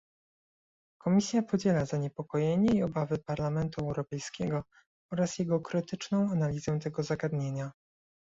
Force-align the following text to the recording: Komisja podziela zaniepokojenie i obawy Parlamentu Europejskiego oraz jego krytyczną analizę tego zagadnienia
Komisja 1.01 1.41
podziela 1.43 1.85
zaniepokojenie 1.85 2.71
i 2.77 2.83
obawy 2.83 3.17
Parlamentu 3.17 3.81
Europejskiego 3.81 4.63
oraz 5.13 5.37
jego 5.39 5.59
krytyczną 5.59 6.31
analizę 6.31 6.79
tego 6.79 7.03
zagadnienia 7.03 7.71